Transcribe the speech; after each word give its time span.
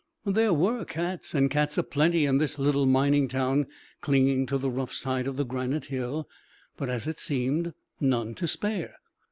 There 0.25 0.51
were 0.51 0.83
cats 0.83 1.35
and 1.35 1.47
cats 1.47 1.77
a 1.77 1.83
plenty 1.83 2.25
in 2.25 2.39
this 2.39 2.57
little 2.57 2.87
mining 2.87 3.27
town, 3.27 3.67
clinging 4.01 4.47
to 4.47 4.57
the 4.57 4.67
rough 4.71 4.93
side 4.95 5.27
of 5.27 5.37
the 5.37 5.45
granite 5.45 5.85
hill, 5.93 6.27
but, 6.75 6.89
as 6.89 7.05
it 7.05 7.19
seemed, 7.19 7.75
none 7.99 8.33
to 8.33 8.47
spare. 8.47 8.95